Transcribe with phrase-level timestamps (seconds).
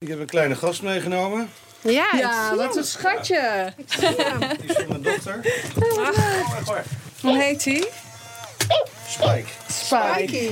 [0.00, 1.50] Ik heb een kleine gast meegenomen.
[1.80, 3.72] Ja, Ja, wat een schatje.
[4.60, 5.40] Die is van mijn dochter.
[7.20, 7.88] Hoe heet hij?
[9.08, 9.48] Spike.
[9.72, 10.48] Spike.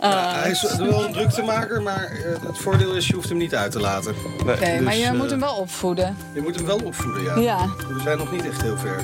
[0.00, 3.72] Hij is wel een druktemaker, maar eh, het voordeel is, je hoeft hem niet uit
[3.72, 4.14] te laten.
[4.44, 6.16] Nee, maar Dus, je eh, moet hem wel opvoeden.
[6.34, 7.38] Je moet hem wel opvoeden, ja.
[7.38, 7.66] Ja.
[7.88, 9.02] We zijn nog niet echt heel ver.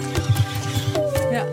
[1.31, 1.47] Ja.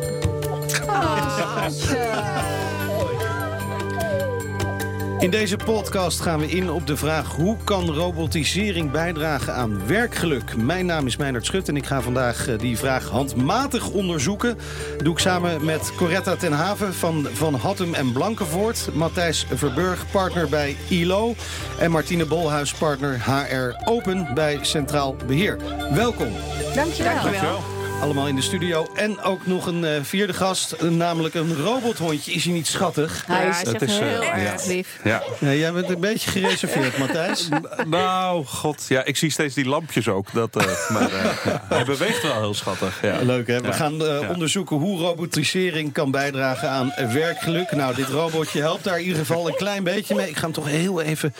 [5.20, 7.36] In deze podcast gaan we in op de vraag...
[7.36, 10.56] hoe kan robotisering bijdragen aan werkgeluk?
[10.56, 14.58] Mijn naam is Meijnerd Schut en ik ga vandaag eh, die vraag handmatig onderzoeken.
[14.96, 18.90] Dat doe ik samen met Coretta ten Haven van Van Hattem en Blankenvoort...
[18.94, 21.36] Matthijs Verburg, partner bij ILO...
[21.80, 25.58] en Martine Bolhuis, partner HR Open bij Centraal Beheer.
[25.94, 26.32] Welkom.
[26.76, 27.14] Dankjewel.
[27.14, 27.79] Dankjewel.
[28.02, 28.88] Allemaal in de studio.
[28.96, 32.32] En ook nog een eh, vierde gast, eh, namelijk een robothondje.
[32.32, 33.24] Is hij niet schattig?
[33.28, 34.36] Hij Ja, is hij eh, heel ja.
[34.36, 35.00] erg lief.
[35.04, 35.24] Ja.
[35.40, 37.48] Ja, jij bent een beetje gereserveerd, Matthijs.
[37.88, 38.86] Nou, god.
[38.88, 40.34] Ja, ik zie steeds die lampjes ook.
[40.34, 43.00] Dat, eh, maar eh, ja, hij beweegt wel heel schattig.
[43.02, 43.20] Ja.
[43.22, 43.62] Leuk hè?
[43.62, 43.74] We Ja.
[43.74, 44.30] gaan eh, Ja.
[44.30, 47.72] onderzoeken hoe robotisering kan bijdragen aan eh, werkgeluk.
[47.72, 50.30] Nou, dit robotje helpt daar in ieder geval een klein beetje mee.
[50.30, 51.34] Ik ga hem toch heel even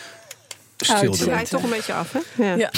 [0.76, 1.04] stil Uit.
[1.04, 1.16] doen.
[1.16, 2.44] Draait toch een beetje af, hè?
[2.44, 2.54] Ja.
[2.54, 2.70] Ja.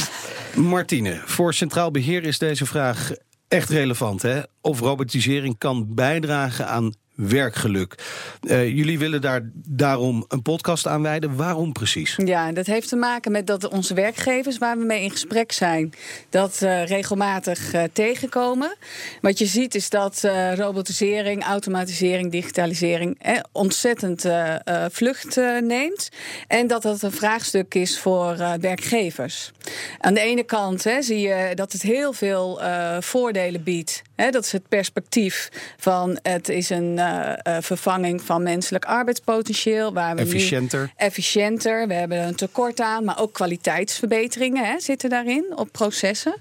[0.55, 3.11] Martine, voor Centraal Beheer is deze vraag
[3.53, 4.23] echt relevant.
[4.23, 4.41] Hè?
[4.61, 7.95] Of robotisering kan bijdragen aan werkgeluk.
[8.41, 11.37] Eh, jullie willen daar daarom een podcast aan wijden.
[11.37, 12.17] Waarom precies?
[12.25, 15.93] Ja, dat heeft te maken met dat onze werkgevers waar we mee in gesprek zijn,
[16.31, 18.77] dat eh, regelmatig eh, tegenkomen.
[19.21, 24.27] Wat je ziet is dat robotisering, automatisering, digitalisering eh, ontzettend
[24.91, 26.09] vlucht neemt.
[26.49, 29.53] En dat dat een vraagstuk is voor werkgevers.
[29.99, 34.03] Aan de ene kant hè, zie je dat het heel veel eh, voordelen biedt.
[34.17, 39.93] Hè, dat is het perspectief van het is een eh, eh, vervanging van menselijk arbeidspotentieel.
[39.93, 40.93] Waar we nu- Efficiënter.
[40.97, 41.87] efficiënter.
[41.89, 46.35] We hebben een tekort aan, maar ook kwaliteitsverbeteringen hè, zitten daarin op processen.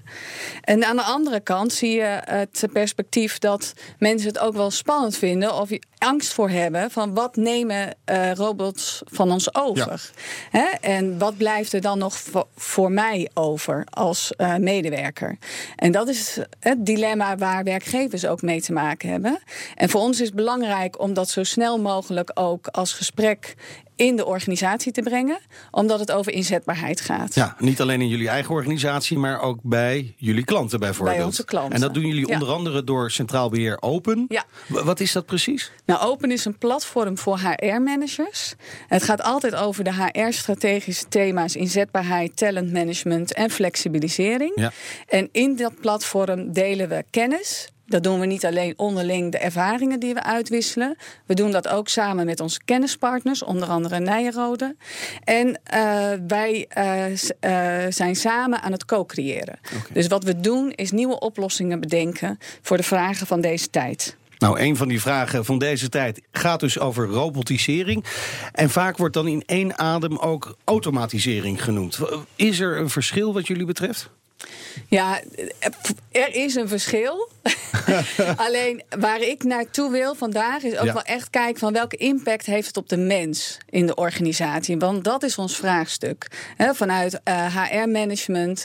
[0.60, 5.16] En aan de andere kant zie je het perspectief dat mensen het ook wel spannend
[5.16, 7.94] vinden of angst voor hebben van wat nemen
[8.34, 10.10] robots van ons over.
[10.50, 10.66] Hè?
[10.80, 15.38] En wat blijft er dan nog voor, voor mij over als eh, medewerker?
[15.76, 19.38] En dat is het dilemma waar werkgevers ook mee te maken hebben.
[19.74, 23.54] En voor ons is het belangrijk om dat zo snel mogelijk ook als gesprek
[23.96, 25.38] in de organisatie te brengen,
[25.70, 27.34] omdat het over inzetbaarheid gaat.
[27.34, 31.16] Ja, niet alleen in jullie eigen organisatie, maar ook bij jullie klanten bijvoorbeeld.
[31.16, 31.74] Bij onze klanten.
[31.74, 32.34] En dat doen jullie Ja.
[32.34, 34.24] onder andere door Centraal Beheer Open.
[34.28, 34.44] Ja.
[34.66, 35.70] Wat is dat precies?
[35.86, 38.54] Nou, Open is een platform voor HR-managers.
[38.88, 44.52] Het gaat altijd over de HR-strategische thema's inzetbaarheid, talentmanagement en flexibilisering.
[44.54, 44.72] Ja.
[45.08, 47.71] En in dat platform delen we kennis.
[47.92, 50.96] Dat doen we niet alleen onderling de ervaringen die we uitwisselen.
[51.26, 54.76] We doen dat ook samen met onze kennispartners, onder andere Nijenrode.
[55.24, 59.58] En eh, wij eh, eh, zijn samen aan het co-creëren.
[59.92, 64.16] Dus wat we doen is nieuwe oplossingen bedenken voor de vragen van deze tijd.
[64.38, 68.04] Nou, een van die vragen van deze tijd gaat dus over robotisering.
[68.52, 71.98] En vaak wordt dan in één adem ook automatisering genoemd.
[72.36, 74.10] Is er een verschil wat jullie betreft?
[74.88, 75.20] Ja,
[76.12, 77.28] er is een verschil.
[78.36, 80.92] Alleen waar ik naartoe wil vandaag is ook Ja.
[80.92, 84.76] wel echt kijken van welke impact heeft het op de mens in de organisatie.
[84.78, 86.26] Want dat is ons vraagstuk.
[86.58, 88.64] Vanuit HR-management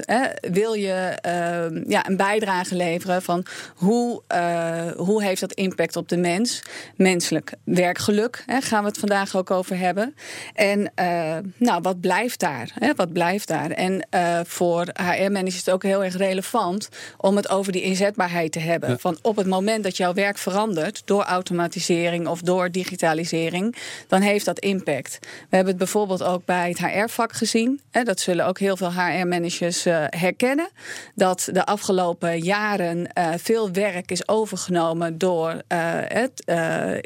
[0.52, 3.46] wil je eh, ja, een bijdrage leveren van
[3.76, 6.62] hoe, eh, hoe heeft dat impact op de mens.
[6.96, 10.16] Menselijk werkgeluk hè, gaan we het vandaag ook over hebben.
[10.54, 12.74] En eh, nou, wat blijft daar?
[12.96, 13.72] Wat blijft daar?
[13.72, 18.60] En eh, voor HR-managers het ook heel erg relevant om het over die inzetbaarheid te
[18.60, 19.00] hebben.
[19.00, 23.76] Van op het moment dat jouw werk verandert door automatisering of door digitalisering,
[24.08, 25.18] dan heeft dat impact.
[25.22, 27.82] We hebben het bijvoorbeeld ook bij het HR-vak gezien.
[27.92, 30.70] Hè, dat zullen ook heel veel HR-managers eh, herkennen.
[31.16, 36.46] Dat de afgelopen jaren eh, veel werk is overgenomen door eh, het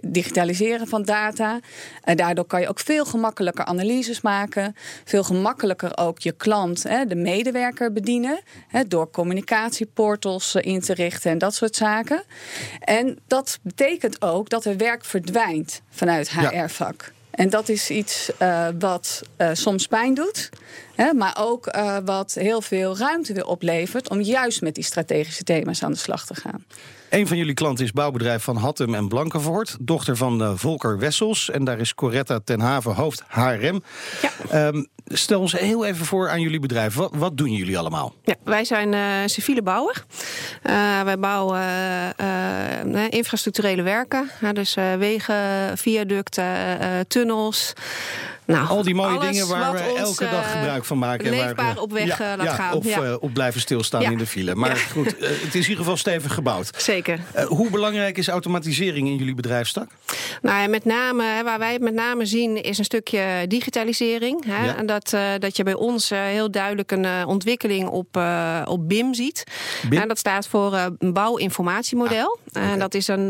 [0.08, 1.60] digitaliseren van data.
[2.04, 4.76] En daardoor kan je ook veel gemakkelijker analyses maken.
[5.06, 8.42] Veel gemakkelijker ook je klant, hè, de medewerker bedienen.
[8.88, 12.24] Door communicatieportals eh, in te richten en dat soort zaken.
[12.80, 16.50] En dat betekent ook dat er werk verdwijnt vanuit Ja.
[16.50, 17.12] HR-vak.
[17.32, 20.50] En dat is iets eh, wat eh, soms pijn doet,
[21.04, 25.44] hè, maar ook eh, wat heel veel ruimte weer oplevert om juist met die strategische
[25.44, 26.66] thema's aan de slag te gaan.
[27.10, 29.78] Een van jullie klanten is bouwbedrijf Van Hattem en Blankenvoort.
[29.80, 31.50] Dochter van eh, Volker Wessels.
[31.50, 33.84] En daar is Coretta ten Haven hoofd HRM.
[34.22, 34.30] Ja.
[34.50, 36.96] Ehm, stel ons heel even voor aan jullie bedrijf.
[36.96, 38.14] Wat, wat doen jullie allemaal?
[38.24, 40.06] Ja, wij zijn eh, civiele bouwer.
[40.64, 41.60] Eh, wij bouwen
[43.10, 44.30] infrastructurele werken.
[44.54, 47.74] Dus eh, wegen, viaducten, eh, tunnels.
[48.52, 51.26] Nou, Al die mooie dingen waar we elke dag eh, gebruik van maken.
[51.34, 52.74] en waar we- op weg, ja, eh, laat ja, gaan.
[52.74, 53.02] Of, Ja.
[53.04, 54.56] eh, op blijven stilstaan in de file.
[54.56, 56.70] Maar goed, het is in ieder geval stevig gebouwd.
[56.78, 57.20] Zeker.
[57.48, 59.90] Hoe belangrijk is automatisering in jullie bedrijfstak?
[60.42, 64.46] Nou ja, met name, waar wij het met name zien, is een stukje digitalisering.
[64.48, 64.72] Hè?
[64.72, 68.20] En dat, dat je bij ons heel duidelijk een ontwikkeling op,
[68.66, 69.44] op BIM ziet.
[69.90, 70.02] BIM?
[70.02, 72.38] En dat staat voor een bouwinformatiemodel.
[72.54, 73.30] Ah, En dat is een,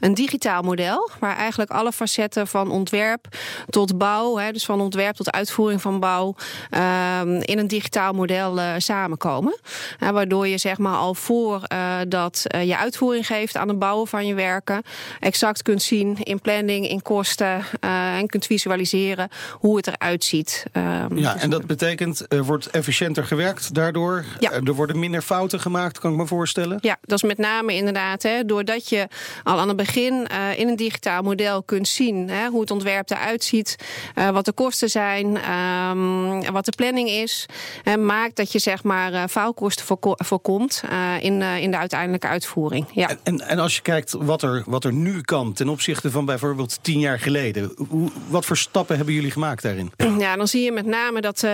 [0.00, 3.26] een digitaal model waar eigenlijk alle facetten van ontwerp
[3.68, 6.34] tot bouw, hè, dus van ontwerp tot uitvoering van bouw,
[6.70, 9.56] ehm, in een digitaal model eh, samenkomen.
[9.98, 14.06] Eh, waardoor je zeg maar al voor eh, dat je uitvoering geeft aan het bouwen
[14.06, 14.82] van je werken,
[15.20, 20.64] exact kunt zien in planning, in kosten en kunt visualiseren hoe het eruit ziet.
[20.72, 24.24] Ehm, Ja, en dat betekent er wordt efficiënter gewerkt daardoor.
[24.38, 24.50] Ja.
[24.50, 26.78] Er worden minder fouten gemaakt, kan ik me voorstellen.
[26.80, 29.08] Ja, dat is met name inderdaad, hè, doordat je
[29.42, 33.44] al aan het begin in een digitaal model kunt zien hè, hoe het ontwerp eruit
[33.44, 33.76] ziet,
[34.26, 37.46] eh, wat de kosten zijn, ehm, wat de planning is,
[37.82, 42.26] hè, maakt dat je zeg maar eh, faalkosten voorko- voorkomt eh, in, in de uiteindelijke
[42.26, 42.86] uitvoering.
[42.92, 43.08] Ja.
[43.08, 46.24] En, en, en als je kijkt wat er, wat er nu kan ten opzichte van
[46.24, 47.72] bijvoorbeeld tien jaar geleden.
[47.88, 49.92] Hoe, wat voor stappen hebben jullie gemaakt daarin?
[50.18, 51.46] Ja, dan zie je met name dat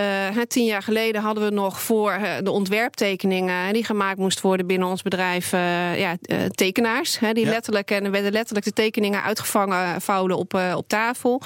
[0.47, 5.01] tien jaar geleden hadden we nog voor de ontwerptekeningen die gemaakt moesten worden binnen ons
[5.01, 5.51] bedrijf,
[5.97, 6.17] ja,
[6.55, 7.19] tekenaars.
[7.19, 7.51] Hè, die Ja.
[7.51, 11.41] letterlijk en er werden letterlijk de tekeningen uitgevangen vouwden op, op tafel.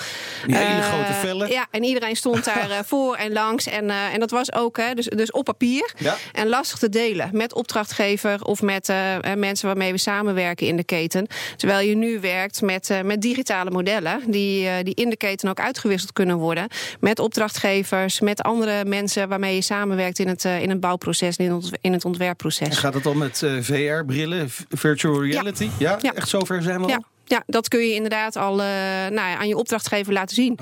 [0.46, 1.50] Die hele grote vellen.
[1.50, 3.68] Ja, en iedereen stond daar eh, voor en langs.
[3.68, 5.92] En, eh, en dat was ook hè, dus, dus op papier.
[5.98, 6.16] Ja.
[6.34, 10.76] En lastig te delen met opdrachtgever of met eh, eh, mensen waarmee we samenwerken in
[10.78, 11.28] de keten.
[11.56, 15.50] Terwijl je nu werkt met, eh, met digitale modellen die, eh, die in de keten
[15.50, 16.68] ook uitgewisseld kunnen worden.
[17.00, 21.46] Met opdrachtgevers, met andere mensen waarmee je samenwerkt in het, eh, in het bouwproces en
[21.46, 22.78] in het, het En ontwerpproces.
[22.78, 25.70] gaat het al met eh, VR-brillen, virtual reality?
[25.80, 25.98] Ja.
[26.02, 26.14] Ja.
[26.14, 26.90] echt zover zijn we al?
[26.90, 27.02] Ja.
[27.30, 28.68] Ja, dat kun je inderdaad al eh,
[29.10, 30.60] nou ja, aan je opdrachtgever laten zien.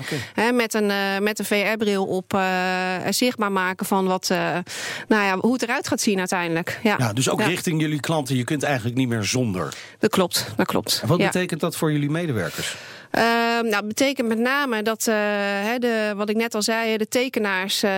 [0.54, 2.42] Met een, eh, met een VR-bril op eh,
[3.10, 4.28] zichtbaar maken van wat,
[5.08, 6.80] nou ja, hoe het eruit gaat zien uiteindelijk.
[6.82, 8.36] Ja, Ja, dus ook Ja, richting jullie klanten.
[8.36, 9.74] Je kunt eigenlijk niet meer zonder.
[9.98, 10.98] Dat klopt, dat klopt.
[11.02, 12.76] En wat betekent dat voor jullie medewerkers?
[13.16, 15.14] Ehm, nou, het betekent met name dat, eh,
[15.62, 17.90] hè, de, wat ik net al zei, de tekenaars, eh,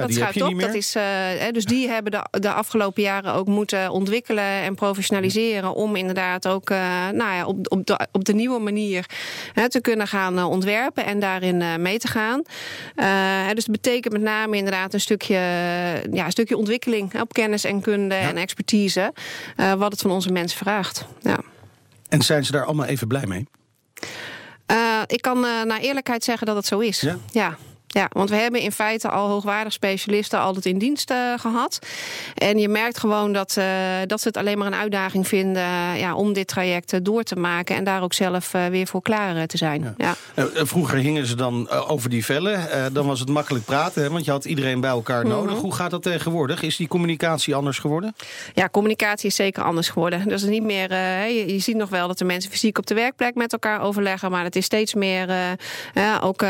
[0.00, 0.60] dat schuift op.
[0.60, 1.02] Dat is, eh,
[1.38, 5.74] hè, dus die hebben de, de afgelopen jaren ook moeten ontwikkelen en professionaliseren.
[5.74, 9.06] Om inderdaad ook nou ja, op, op, de, op de nieuwe manier
[9.52, 12.42] hè, te kunnen gaan ontwerpen en daarin mee te gaan.
[13.54, 15.34] Dus het betekent met name inderdaad een stukje,
[16.12, 19.12] ja, een stukje ontwikkeling op kennis en kunde en expertise.
[19.56, 21.06] wat het van onze mensen vraagt.
[21.20, 21.38] Ja.
[22.08, 23.46] En zijn ze daar allemaal even blij mee?
[25.08, 27.00] Ik kan eh, naar eerlijkheid zeggen dat het zo is.
[27.00, 27.18] Ja?
[27.32, 27.56] ja.
[27.88, 31.78] Ja, want we hebben in feite al hoogwaardig specialisten altijd in dienst eh, gehad.
[32.34, 33.64] En je merkt gewoon dat, eh,
[34.06, 37.36] dat ze het alleen maar een uitdaging vinden eh, ja, om dit traject door te
[37.36, 37.76] maken.
[37.76, 39.94] En daar ook zelf weer voor klaar te zijn.
[39.96, 40.16] Ja.
[40.54, 42.68] Vroeger hingen ze dan over die vellen.
[42.94, 45.34] Dan was het makkelijk praten, hè, want je had iedereen bij elkaar Mhm.
[45.34, 45.58] nodig.
[45.58, 46.62] Hoe gaat dat tegenwoordig?
[46.62, 48.14] Is die communicatie anders geworden?
[48.54, 50.28] Ja, communicatie is zeker anders geworden.
[50.28, 53.34] Dus niet meer, je, je ziet nog wel dat de mensen fysiek op de werkplek
[53.34, 54.30] met elkaar overleggen.
[54.30, 55.56] Maar het is steeds meer
[56.20, 56.42] ook,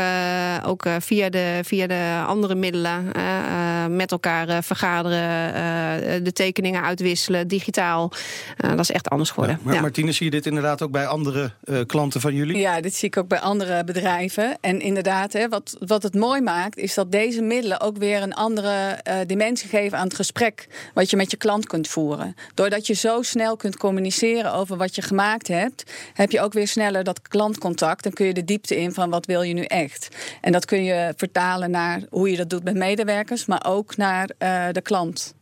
[0.65, 0.95] ook eh,
[1.29, 3.37] via, de, via de andere middelen eh,
[3.83, 8.11] eh, met elkaar eh, vergaderen, eh, de tekeningen uitwisselen, digitaal.
[8.57, 9.59] Eh, dat is echt anders geworden.
[9.63, 9.81] Maar ja.
[9.81, 12.57] Martine, zie je dit inderdaad ook bij andere eh, klanten van jullie?
[12.57, 14.57] Ja, dit zie ik ook bij andere bedrijven.
[14.61, 18.33] En inderdaad, hè, wat, wat het mooi maakt, is dat deze middelen ook weer een
[18.33, 20.67] andere eh, dimensie geven aan het gesprek.
[20.93, 22.35] Wat je met je klant kunt voeren.
[22.53, 26.67] Doordat je zo snel kunt communiceren over wat je gemaakt hebt, heb je ook weer
[26.67, 28.03] sneller dat klantcontact.
[28.03, 30.07] Dan kun je de diepte in van wat wil je nu echt.
[30.41, 34.29] En dat kun je vertalen naar hoe je dat doet met medewerkers, maar ook naar
[34.37, 35.33] eh, de klant.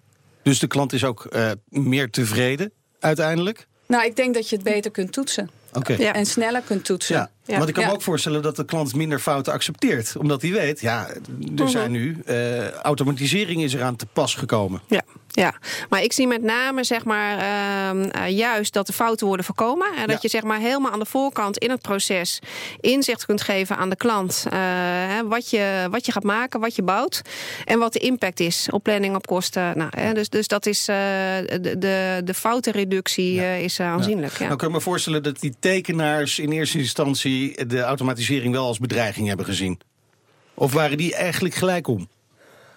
[0.41, 3.67] Dus de klant is ook eh, meer tevreden uiteindelijk?
[3.87, 5.49] Nou, ik denk dat je het beter kunt toetsen.
[5.73, 5.93] Oké.
[5.93, 6.13] Ja.
[6.13, 7.15] En sneller kunt toetsen.
[7.15, 7.29] Ja.
[7.45, 7.57] Ja.
[7.57, 10.15] Want ik kan me ook voorstellen dat de klant minder fouten accepteert.
[10.17, 11.07] Omdat hij weet, ja,
[11.57, 12.21] er zijn nu...
[12.25, 14.81] eh, automatisering is eraan te pas gekomen.
[14.87, 15.01] Ja,
[15.37, 15.53] ja,
[15.89, 19.87] maar ik zie met name zeg maar, ehm, eh, juist dat de fouten worden voorkomen.
[19.95, 22.39] En dat je zeg maar, helemaal aan de voorkant in het proces
[22.79, 24.45] inzicht kunt geven aan de klant.
[24.49, 24.59] eh,
[25.07, 27.21] hè, wat, je, wat je gaat maken, wat je bouwt.
[27.65, 29.77] En wat de impact is op planning, op kosten.
[29.77, 30.95] Nou, hè, dus, dus dat is eh,
[31.61, 34.37] de, de, de foutenreductie is aanzienlijk.
[34.37, 34.45] Ja.
[34.45, 37.65] Nou kan me voorstellen dat die tekenaars in eerste instantie...
[37.65, 39.79] de automatisering wel als bedreiging hebben gezien.
[40.53, 42.07] Of waren die eigenlijk gelijk om?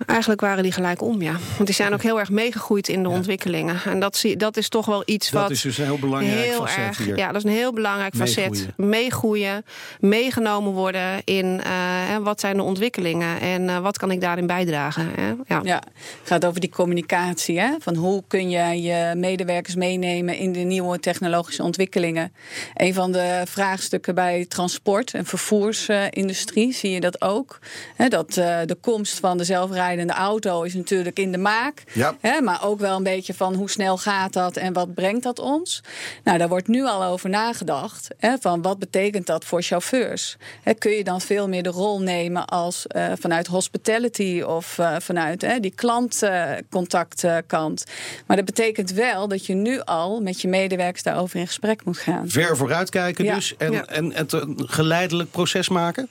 [0.06, 1.32] Eigenlijk waren die gelijk om, ja.
[1.32, 3.80] Want die zijn ook heel erg meegegroeid in de ontwikkelingen.
[3.84, 5.50] En dat, zie, dat is toch wel iets Dat wat...
[5.50, 7.16] is dus een heel belangrijk heel facet erg, hier.
[7.16, 8.66] Ja, dat is een heel belangrijk facet.
[8.76, 9.64] Meegroeien.
[10.00, 15.10] Meegenomen worden in eh, wat zijn de ontwikkelingen en eh, wat kan ik daarin bijdragen.
[15.14, 15.32] Hè?
[15.46, 15.60] Ja.
[15.62, 17.60] Ja, het gaat over die communicatie.
[17.60, 17.70] Hè?
[17.78, 22.32] Van hoe kun je je medewerkers meenemen in de nieuwe technologische ontwikkelingen.
[22.74, 27.58] Een van de vraagstukken bij transport- en vervoersindustrie zie je dat ook.
[27.96, 31.82] Hè, dat eh, de komst van de zelfrijdende auto is natuurlijk in de maak.
[31.92, 32.16] Ja.
[32.20, 35.38] Hè, maar ook wel een beetje van hoe snel gaat dat en wat brengt dat
[35.38, 35.82] ons.
[36.24, 38.08] Nou, daar wordt nu al over nagedacht.
[38.18, 40.36] Hè, van wat betekent dat voor chauffeurs?
[40.62, 44.96] Hè, kun je dan veel meer de rol nemen als eh, vanuit hospitality of eh,
[44.98, 47.84] vanuit hè, die klantcontactkant.
[48.26, 51.98] maar dat betekent wel dat je nu al met je medewerkers daarover in gesprek moet
[51.98, 52.28] gaan.
[52.28, 53.34] Ver vooruitkijken Ja.
[53.34, 53.56] dus.
[53.56, 53.84] En, Ja.
[53.86, 56.08] en het een geleidelijk proces maken.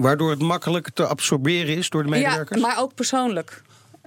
[0.00, 2.60] Waardoor het makkelijk te absorberen is door de medewerkers.
[2.60, 3.62] Ja, maar ook persoonlijk.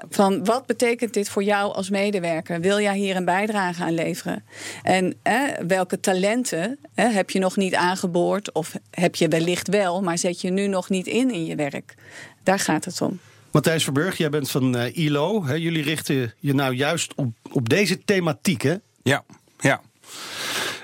[0.10, 2.62] Van wat betekent dit voor jou als medewerker?
[2.62, 4.44] Wil jij hier een bijdrage aan leveren?
[4.84, 8.52] En hè, welke talenten hè, heb je nog niet aangeboord?
[8.52, 11.96] Of heb je wellicht wel, maar zet je nu nog niet in in je werk?
[12.44, 13.20] Daar gaat het om.
[13.52, 15.46] Matthijs Verburg, jij bent van eh, ILO.
[15.46, 18.62] Hè, jullie richten je nou juist op, op deze thematiek.
[18.62, 18.76] Hè?
[19.04, 19.24] Ja,
[19.60, 19.82] ja.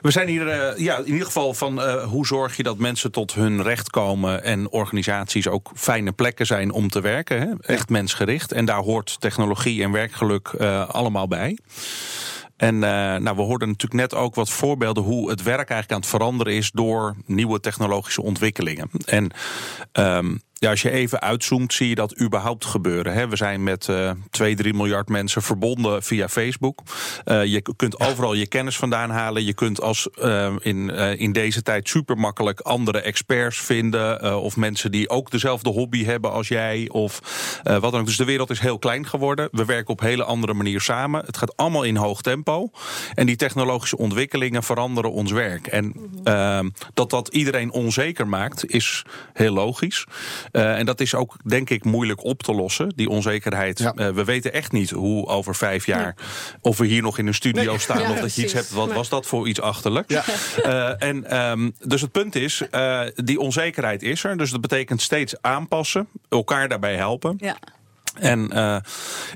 [0.01, 3.11] We zijn hier eh, ja, in ieder geval van eh, hoe zorg je dat mensen
[3.11, 7.39] tot hun recht komen en organisaties ook fijne plekken zijn om te werken.
[7.39, 7.73] Hè?
[7.73, 8.51] Echt mensgericht.
[8.51, 11.57] En daar hoort technologie en werkgeluk eh, allemaal bij.
[12.57, 16.09] En nou, we hoorden natuurlijk net ook wat voorbeelden hoe het werk eigenlijk aan het
[16.09, 18.89] veranderen is door nieuwe technologische ontwikkelingen.
[19.05, 19.31] En
[19.91, 23.13] ehm, ja, als je even uitzoomt, zie je dat überhaupt gebeuren.
[23.13, 23.27] Hè.
[23.27, 26.81] We zijn met eh 2, 3 miljard mensen verbonden via Facebook.
[27.23, 29.45] Eh, je kunt overal je kennis vandaan halen.
[29.45, 33.97] Je kunt als eh, in, eh, in deze tijd super makkelijk andere experts vinden.
[34.41, 36.89] of mensen die ook dezelfde hobby hebben als jij.
[36.91, 37.19] Of
[37.63, 38.05] wat dan ook.
[38.05, 39.47] Dus de wereld is heel klein geworden.
[39.51, 41.25] We werken op een hele andere manier samen.
[41.25, 42.69] Het gaat allemaal in hoog tempo.
[43.13, 45.67] En die technologische ontwikkelingen veranderen ons werk.
[45.67, 50.05] En ehm, dat dat iedereen onzeker maakt, is heel logisch.
[50.51, 53.79] Eh, en dat is ook, denk ik, moeilijk op te lossen, die onzekerheid.
[53.79, 53.93] Ja.
[53.95, 56.15] Eh, we weten echt niet hoe over vijf jaar.
[56.61, 57.99] of we hier nog in een studio staan.
[58.01, 58.69] Ja, of dat je iets hebt.
[58.69, 58.95] Wat Nee.
[58.95, 60.13] was dat voor iets achterlijks?
[60.13, 60.23] Ja.
[60.63, 64.37] Eh, en, ehm, dus het punt is, eh, die onzekerheid is er.
[64.37, 67.35] Dus dat betekent steeds aanpassen, elkaar daarbij helpen.
[67.37, 67.55] Ja.
[68.19, 68.75] En eh,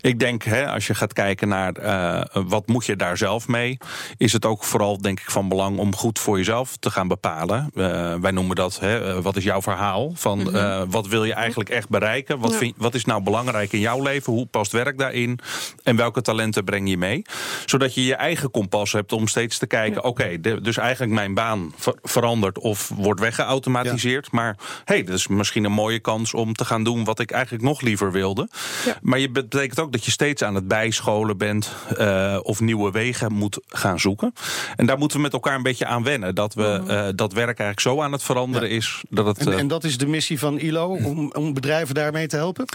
[0.02, 3.78] ik denk, hè, als je gaat kijken naar eh, wat moet je daar zelf mee,
[4.18, 7.70] is het ook vooral denk ik van belang om goed voor jezelf te gaan bepalen.
[7.76, 10.12] Eh, wij noemen dat, hè, wat is jouw verhaal?
[10.16, 12.40] Van eh, wat wil je eigenlijk echt bereiken?
[12.40, 14.34] Wat, vind, wat is nou belangrijk in jouw leven?
[14.34, 15.40] Hoe past werk daarin?
[15.84, 17.22] En welke talenten breng je mee?
[17.66, 21.74] Zodat je je eigen kompas hebt om steeds te kijken, oké, dus eigenlijk mijn baan
[21.78, 24.32] ver- verandert of wordt weggeautomatiseerd.
[24.32, 27.64] Maar hey, dat is misschien een mooie kans om te gaan doen wat ik eigenlijk
[27.64, 28.50] nog liever wilde.
[28.86, 28.98] Ja.
[29.02, 33.34] Maar je betekent ook dat je steeds aan het bijscholen bent eh, of nieuwe wegen
[33.34, 34.34] moet gaan zoeken.
[34.76, 36.36] En daar moeten we met elkaar een beetje aan wennen.
[36.36, 39.38] Dat we eh, dat werk eigenlijk zo aan het veranderen is dat het.
[39.38, 42.66] En, eh, en dat is de missie van ILO, om, om bedrijven daarmee te helpen?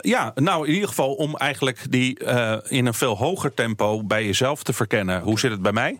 [0.00, 2.24] ja, nou in ieder geval om eigenlijk die
[2.68, 5.22] in een veel hoger tempo bij jezelf te verkennen.
[5.22, 5.98] Hoe zit het bij mij?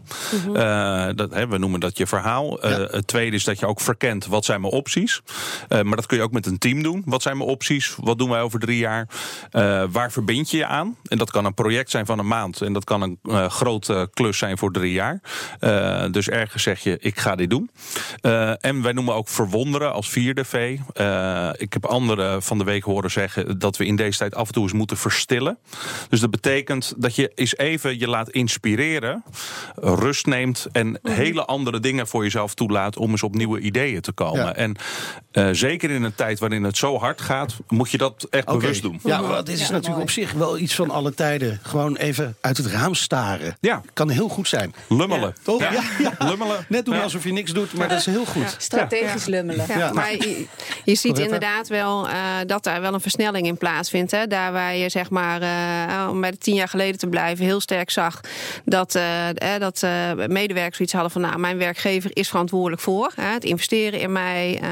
[0.54, 2.58] Eh, dat, hè, we noemen dat je verhaal.
[2.61, 5.23] Het tweede is dat je ook verkent wat zijn mijn opties.
[5.68, 7.02] Eh, maar dat kun je ook met een team doen.
[7.06, 7.94] Wat zijn mijn opties?
[8.00, 9.08] Wat doen wij over drie jaar?
[9.50, 10.97] Eh, waar verbind je je aan?
[11.05, 12.61] En dat kan een project zijn van een maand.
[12.61, 15.21] En dat kan een eh, grote klus zijn voor drie jaar.
[15.59, 17.71] Eh, dus ergens zeg je, ik ga dit doen.
[18.21, 20.79] Eh, en wij noemen ook verwonderen als vierde V.
[20.93, 24.47] Eh, ik heb anderen van de week horen zeggen dat we in deze tijd af
[24.47, 25.59] en toe eens moeten verstillen.
[26.09, 29.25] Dus dat betekent dat je eens even je laat inspireren,
[29.75, 34.12] rust neemt en hele andere dingen voor jezelf toelaat om eens op nieuwe ideeën te
[34.12, 34.45] komen.
[34.45, 34.55] Ja.
[34.55, 34.77] En
[35.31, 38.83] eh, zeker in een tijd waarin het zo hard gaat, moet je dat echt bewust
[38.83, 38.98] doen.
[39.02, 40.02] Ja, maar dit is Ja, natuurlijk mooi.
[40.02, 41.61] op zich wel iets van alle tijden.
[41.62, 43.57] Gewoon even uit het raam staren.
[43.61, 43.83] Ja.
[43.93, 44.75] Kan heel goed zijn.
[44.88, 45.35] Lummelen.
[45.43, 45.61] Toch?
[45.61, 45.73] Ja.
[45.73, 46.12] Ja, ja.
[46.28, 46.67] Lummelen.
[46.69, 47.02] Net doen Ja.
[47.02, 48.55] alsof je niks doet, maar dat is heel goed.
[48.59, 49.64] Strategisch lummelen.
[49.69, 49.93] Ja, Ja.
[49.93, 50.11] Maar
[50.90, 51.35] je, ziet Loretta?
[51.35, 52.14] inderdaad wel eh,
[52.47, 54.11] dat daar wel een versnelling in plaatsvindt.
[54.11, 54.26] Hè.
[54.26, 57.61] Daar waar je zeg maar, eh, om bij de tien jaar geleden te blijven, heel
[57.61, 58.21] sterk zag
[58.64, 59.90] dat, eh, eh, dat eh,
[60.26, 64.59] medewerkers zoiets hadden van nou, mijn werkgever is verantwoordelijk voor hè, het investeren in mij.
[64.62, 64.68] eh,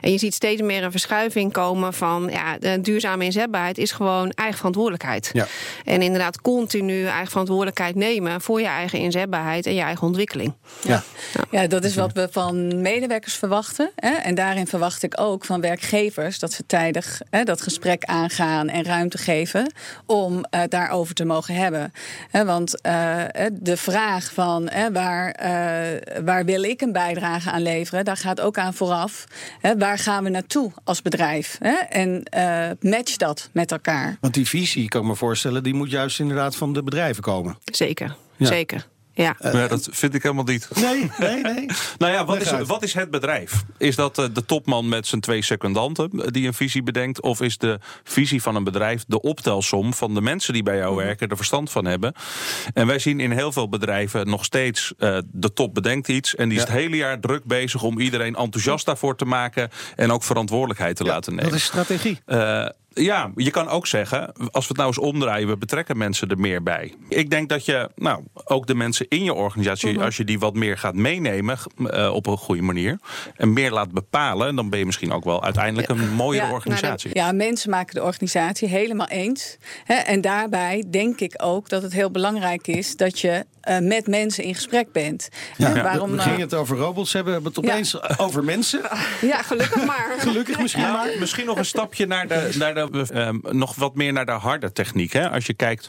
[0.00, 4.30] en je ziet steeds meer een verschuiving komen van ja, de duurzame inzetbaarheid is gewoon
[4.30, 5.30] eigen verantwoordelijkheid.
[5.32, 5.46] Ja.
[5.84, 10.54] En inderdaad continu eigen verantwoordelijkheid nemen voor je eigen inzetbaarheid en je eigen ontwikkeling.
[10.82, 11.02] Ja.
[11.50, 13.90] Ja, dat is wat we van medewerkers verwachten.
[13.96, 14.14] Hè?
[14.14, 18.84] En daarin verwacht ik ook van werkgevers dat ze tijdig hè, dat gesprek aangaan en
[18.84, 19.72] ruimte geven
[20.06, 21.92] om eh, daarover te mogen hebben.
[22.30, 23.22] Hè, want eh,
[23.52, 28.40] de vraag van hè, waar, eh, waar wil ik een bijdrage aan leveren, daar gaat
[28.40, 29.24] ook aan vooraf.
[29.60, 31.56] Hè, waar gaan we naartoe als bedrijf?
[31.60, 31.74] Hè?
[31.74, 34.16] En eh, match dat met elkaar.
[34.20, 37.58] Want die visie, kan ik me voorstellen, die moet juist inderdaad van de bedrijven komen.
[37.64, 38.46] Zeker, Ja.
[38.46, 38.86] zeker.
[39.16, 39.36] Ja.
[39.40, 40.68] Ja, dat vind ik helemaal niet.
[40.74, 41.66] Nee, nee, nee.
[41.98, 43.64] Nou ja, wat is, wat is het bedrijf?
[43.78, 47.20] Is dat eh, de topman met zijn twee secondanten eh, die een visie bedenkt?
[47.22, 50.94] Of is de visie van een bedrijf de optelsom van de mensen die bij jou
[50.94, 51.04] Mhm.
[51.04, 52.12] werken, er verstand van hebben?
[52.74, 56.34] En wij zien in heel veel bedrijven nog steeds eh, de top bedenkt iets.
[56.34, 59.70] En die is het hele jaar druk bezig om iedereen enthousiast daarvoor te maken.
[59.96, 61.50] En ook verantwoordelijkheid te laten nemen.
[61.50, 62.20] Dat is strategie.
[62.26, 62.66] Eh,
[63.02, 66.38] ja, je kan ook zeggen, als we het nou eens omdraaien, we betrekken mensen er
[66.38, 66.94] meer bij.
[67.08, 70.02] Ik denk dat je, nou, ook de mensen in je organisatie, Mhm.
[70.04, 71.58] als je die wat meer gaat meenemen
[71.90, 72.98] eh, op een goede manier
[73.36, 77.10] en meer laat bepalen, dan ben je misschien ook wel uiteindelijk een mooiere Ja, organisatie.
[77.12, 79.56] Ja, mensen maken de organisatie helemaal eens.
[79.84, 84.06] Hè, en daarbij denk ik ook dat het heel belangrijk is dat je eh, met
[84.06, 85.28] mensen in gesprek bent.
[85.56, 88.80] Ja, waarom, we gingen het over robots hebben, we hebben het opeens over mensen.
[89.20, 90.14] ja, Gelukkig maar.
[90.18, 91.08] Gelukkig misschien Ja, maar.
[91.18, 94.72] misschien nog een stapje naar de, naar de ehm, nog wat meer naar de harde
[94.72, 95.12] techniek.
[95.12, 95.30] Hè?
[95.30, 95.88] Als je kijkt,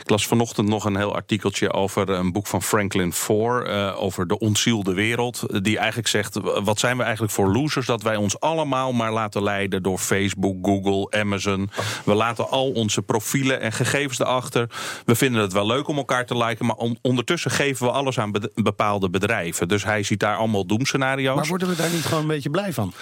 [0.00, 4.26] ik las vanochtend nog een heel artikeltje over een boek van Franklin Foer eh, over
[4.26, 5.64] de ontzielde wereld.
[5.64, 9.42] Die eigenlijk zegt: wat zijn we eigenlijk voor losers dat wij ons allemaal maar laten
[9.42, 11.70] leiden door Facebook, Google, Amazon.
[12.04, 14.66] We laten al onze profielen en gegevens erachter.
[15.04, 18.18] We vinden het wel leuk om elkaar te liken, maar on- ondertussen geven we alles
[18.18, 19.68] aan bepaalde bedrijven.
[19.68, 21.36] Dus hij ziet daar allemaal doemscenario's.
[21.36, 22.92] Maar worden we daar niet gewoon een beetje blij van?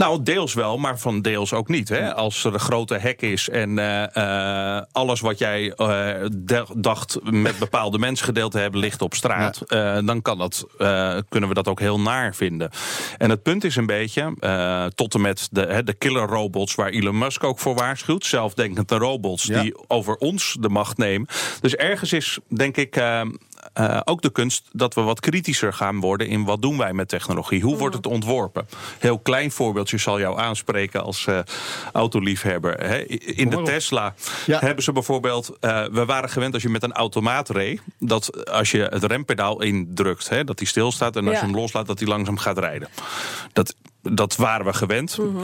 [0.00, 1.88] Nou, deels wel, maar van deels ook niet.
[1.88, 2.14] Hè?
[2.14, 4.16] Als er een grote hek is en eh,
[4.76, 6.26] eh, alles wat jij eh,
[6.74, 9.62] dacht met bepaalde mensen gedeeld te hebben ligt op straat,
[10.04, 10.66] dan kan dat,
[11.28, 12.70] kunnen we dat ook heel naar vinden.
[13.18, 14.34] En het punt is een beetje,
[14.94, 18.96] tot en met de, hè, de killer robots waar Elon Musk ook voor waarschuwt, zelfdenkende
[18.96, 19.62] robots Ja.
[19.62, 21.28] die over ons de macht nemen.
[21.60, 23.02] Dus ergens is, denk ik.
[23.72, 27.08] Eh, ook de kunst dat we wat kritischer gaan worden in wat doen wij met
[27.08, 27.62] technologie.
[27.62, 28.68] Hoe wordt het ontworpen?
[28.98, 31.38] Heel klein voorbeeldje zal jou aanspreken als eh,
[31.92, 32.80] autoliefhebber.
[33.38, 33.62] In de.
[33.62, 34.14] Tesla
[34.46, 34.58] Ja.
[34.58, 35.56] hebben ze bijvoorbeeld.
[35.60, 37.80] eh, we waren gewend als je met een automaat reed.
[37.98, 41.16] dat als je het rempedaal indrukt, hè, dat hij stilstaat.
[41.16, 41.40] en als Ja.
[41.40, 42.88] je hem loslaat, dat hij langzaam gaat rijden.
[43.52, 43.74] Dat.
[44.02, 45.18] Dat waren we gewend.
[45.18, 45.36] Mhm.
[45.36, 45.42] Eh,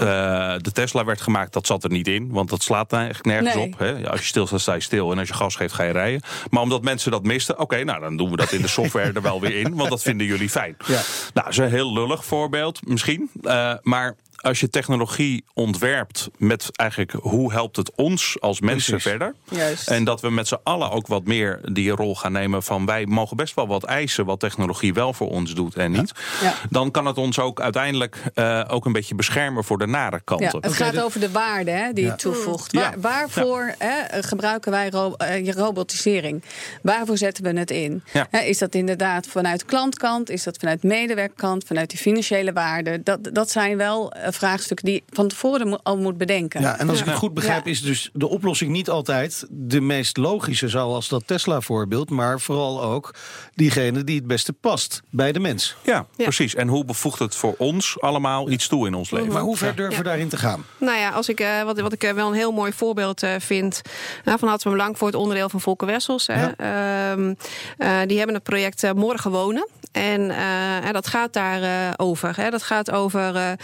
[0.59, 2.29] de Tesla werd gemaakt, dat zat er niet in.
[2.31, 3.65] Want dat slaat eigenlijk nergens Nee.
[3.67, 3.79] op.
[3.79, 4.11] Hè.
[4.11, 5.13] Als je stilstaat, sta je stil.
[5.13, 6.23] En als je gas geeft, ga je rijden.
[6.51, 9.23] Maar omdat mensen dat misten, oké, nou dan doen we dat in de software er
[9.23, 9.75] wel weer in.
[9.75, 10.77] Want dat vinden jullie fijn.
[10.87, 10.93] Ja.
[10.95, 13.31] Nou, dat is een heel lullig voorbeeld misschien.
[13.43, 19.11] Eh, maar als je technologie ontwerpt met eigenlijk hoe helpt het ons als mensen Precies.
[19.11, 19.35] verder.
[19.51, 19.89] Juist.
[19.89, 23.07] En dat we met z'n allen ook wat meer die rol gaan nemen van wij
[23.07, 26.13] mogen best wel wat eisen wat technologie wel voor ons doet en niet.
[26.43, 26.55] Ja.
[26.71, 30.23] Dan kan het ons ook uiteindelijk eh, ook een beetje beschermen voor de nare Ja,
[30.25, 30.59] kanten.
[30.61, 32.11] het gaat de- over de waarde hè, die Ja.
[32.11, 32.73] je toevoegt.
[32.73, 36.43] Waar, waarvoor hè, gebruiken wij ro- eh, je robotisering?
[36.83, 38.03] Waarvoor zetten we het in?
[38.13, 38.27] Ja.
[38.31, 40.31] Hè, is dat inderdaad vanuit klantkant?
[40.31, 41.65] Is dat vanuit medewerkerkant?
[41.65, 43.03] Vanuit die financiële waarde?
[43.03, 46.61] Dat, dat zijn wel eh, vraagstukken die je van tevoren al moet bedenken.
[46.61, 47.71] Ja, en als ik het goed begrijp, Ja.
[47.71, 53.15] is dus de oplossing niet altijd de meest logische, zoals dat Tesla-voorbeeld, maar vooral ook
[53.55, 55.77] diegene die het beste past bij de mens.
[55.83, 56.55] Ja, precies.
[56.55, 59.33] En hoe bevoegt het voor ons allemaal iets toe in ons leven?
[59.33, 60.03] Maar hoe ver durven we Ja.
[60.11, 60.65] daarin te gaan?
[60.79, 63.35] Nou ja, als ik, eh, wat, wat ik eh, wel een heel mooi voorbeeld eh,
[63.39, 63.81] vind.
[64.25, 66.27] Nou, van Hartelijk Belang voor het onderdeel van Volker Wessels.
[66.27, 66.47] Hè.
[66.47, 67.35] Ehm,
[67.79, 69.69] eh, die hebben het project eh, Morgen Wonen.
[69.93, 71.95] En eh, dat gaat daarover.
[71.97, 72.37] over.
[72.37, 72.51] Hè.
[72.51, 73.57] Dat gaat over eh, eh,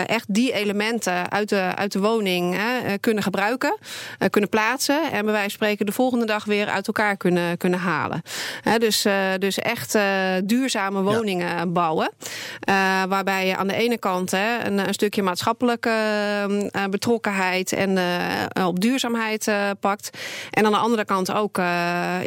[0.00, 3.76] echt die elementen uit de, uit de woning hè, eh, kunnen gebruiken,
[4.18, 5.02] eh, kunnen plaatsen.
[5.02, 8.22] En bij wijze van spreken de volgende dag weer uit elkaar kunnen, kunnen halen.
[8.62, 10.02] Hè, dus, eh, dus echt eh,
[10.44, 12.10] duurzame woningen bouwen.
[12.60, 12.74] Eh,
[13.08, 15.90] waarbij je aan de ene kant hè, een, een stukje maatschappelijke
[16.70, 20.18] eh, betrokkenheid en eh, op duurzaamheid eh, pakt.
[20.50, 21.64] En aan de andere kant ook eh,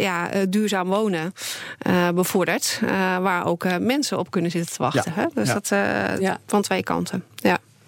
[0.02, 1.34] ja, eh, duurzaam wonen
[1.78, 2.80] eh, bevordert.
[2.86, 5.14] eh, waar ook eh, mensen op kunnen zitten te wachten.
[5.16, 5.22] Ja.
[5.22, 5.28] Hè?
[5.34, 5.54] Dus Ja.
[5.54, 6.38] dat eh, Ja.
[6.46, 7.24] van twee kanten.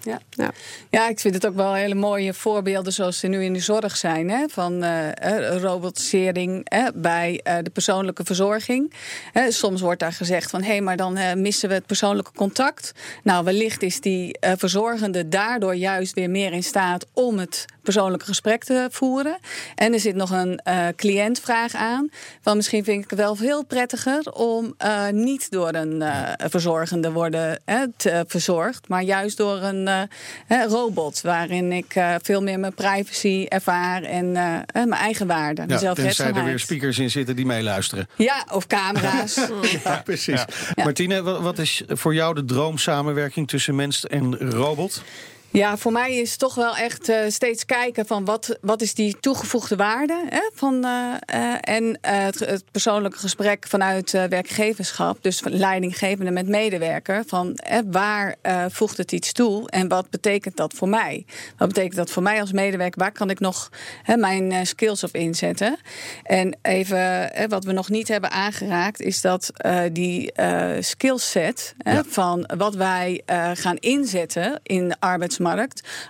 [0.03, 0.19] Ja.
[0.29, 0.51] Ja.
[0.89, 1.10] Ja.
[1.10, 4.29] Ik vind het ook wel hele mooie voorbeelden zoals ze nu in de zorg zijn.
[4.29, 8.93] Hè, van eh, eh, robotisering hè, bij eh, de persoonlijke verzorging.
[9.33, 12.91] Hè, soms wordt daar gezegd van hé, hey, maar dan missen we het persoonlijke contact.
[13.23, 18.63] Nou, wellicht is die verzorgende daardoor juist weer meer in staat om het persoonlijke gesprek
[18.63, 19.38] te voeren.
[19.76, 22.10] En er zit nog een eh, cliëntvraag aan.
[22.41, 27.12] Van misschien vind ik het wel veel prettiger om eh, niet door een eh, verzorgende
[27.12, 27.60] worden
[27.97, 30.02] te, verzorgd, maar juist door een eh,
[30.47, 34.32] hè, robot waarin ik eh, veel meer mijn privacy ervaar en
[34.73, 38.08] mijn eigen waarde, Ja, tenzij er weer speakers in zitten die meeluisteren.
[38.15, 39.36] Ja, of camera's.
[39.84, 40.45] Ja, precies.
[40.76, 45.02] Martine, wa- wat is voor jou de droomsamenwerking tussen mens en robot?
[45.58, 49.20] Ja, voor mij is toch wel echt uh, steeds kijken van wat, wat is die
[49.20, 56.32] toegevoegde waarde hè, van, uh, uh, en het, het, persoonlijke gesprek vanuit werkgeverschap, dus leidinggevende
[56.32, 57.60] met medewerker, van
[57.91, 58.36] waar
[58.70, 61.26] voegt het iets toe en wat betekent dat voor mij?
[61.58, 63.00] Wat betekent dat voor mij als medewerker?
[63.00, 63.70] Waar kan ik nog
[64.15, 65.78] mijn skills op inzetten?
[66.24, 69.52] En even wat we nog niet hebben aangeraakt, is dat
[69.91, 70.34] die
[70.80, 72.04] skillset ja.
[72.08, 73.22] van wat wij
[73.54, 75.46] gaan inzetten in de arbeidsmarkt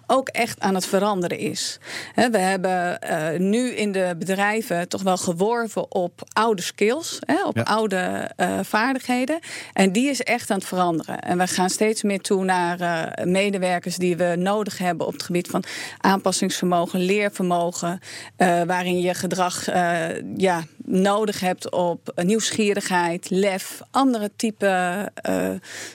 [0.08, 1.80] ook echt aan het veranderen is.
[2.16, 8.32] We hebben uh, nu in de bedrijven toch wel geworven op oude skills, op oude
[8.38, 9.40] uh, vaardigheden.
[9.74, 11.20] En die is echt aan het veranderen.
[11.20, 15.24] En we gaan steeds meer toe naar uh, medewerkers die we nodig hebben op het
[15.24, 15.64] gebied van
[15.98, 18.00] aanpassingsvermogen, leervermogen,
[18.66, 19.66] waarin je gedrag
[20.38, 25.12] ja, nodig hebt op nieuwsgierigheid, lef, andere type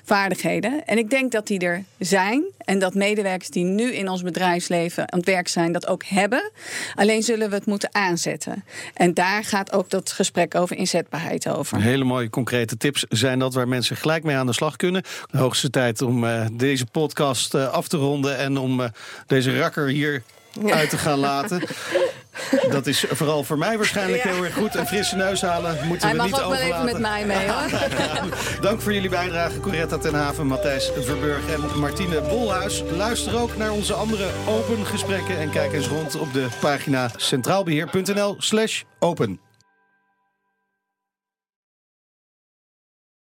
[0.04, 0.86] vaardigheden.
[0.86, 5.12] En ik denk dat die er zijn en dat medewerkers die nu in ons bedrijfsleven
[5.12, 6.50] aan het werk zijn, dat ook hebben.
[6.94, 8.64] Alleen zullen we het moeten aanzetten.
[8.94, 11.80] En daar gaat ook dat gesprek over inzetbaarheid over.
[11.80, 15.02] Hele mooie concrete tips zijn dat waar mensen gelijk mee aan de slag kunnen.
[15.30, 18.86] De hoogste tijd om uh, deze podcast uh, af te ronden en om uh,
[19.26, 20.22] deze rakker hier
[20.66, 21.62] uit te gaan laten.
[22.70, 24.74] Dat is vooral voor mij waarschijnlijk heel erg goed.
[24.74, 26.58] Een frisse neus halen moeten Hij we niet overlaten.
[26.58, 28.60] Hij mag wel even met mij mee hoor.
[28.68, 32.82] Dank voor jullie bijdrage, Coretta ten Haven, Matthijs Verburg en Martine Bolhuis.
[32.96, 38.34] Luister ook naar onze andere open gesprekken en kijk eens rond op de pagina centraalbeheer.nl
[38.38, 39.40] slash open.